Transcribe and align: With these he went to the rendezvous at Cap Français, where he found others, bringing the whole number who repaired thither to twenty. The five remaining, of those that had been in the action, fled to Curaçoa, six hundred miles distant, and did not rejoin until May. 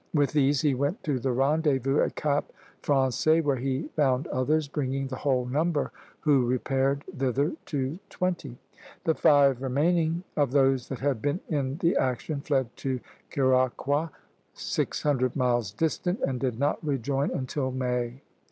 With 0.15 0.31
these 0.31 0.61
he 0.61 0.73
went 0.73 1.03
to 1.03 1.19
the 1.19 1.31
rendezvous 1.31 1.99
at 1.99 2.15
Cap 2.15 2.51
Français, 2.81 3.43
where 3.43 3.57
he 3.57 3.91
found 3.95 4.25
others, 4.29 4.67
bringing 4.67 5.05
the 5.05 5.17
whole 5.17 5.45
number 5.45 5.91
who 6.21 6.43
repaired 6.43 7.03
thither 7.15 7.51
to 7.67 7.99
twenty. 8.09 8.57
The 9.03 9.13
five 9.13 9.61
remaining, 9.61 10.23
of 10.35 10.53
those 10.53 10.89
that 10.89 11.01
had 11.01 11.21
been 11.21 11.39
in 11.49 11.77
the 11.81 11.95
action, 11.97 12.41
fled 12.41 12.75
to 12.77 12.99
Curaçoa, 13.31 14.09
six 14.55 15.03
hundred 15.03 15.35
miles 15.35 15.71
distant, 15.71 16.19
and 16.21 16.39
did 16.39 16.57
not 16.57 16.83
rejoin 16.83 17.29
until 17.29 17.69
May. 17.71 18.21